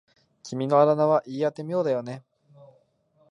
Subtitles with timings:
[0.41, 2.23] 彼のあだ名は言い得て妙だよね。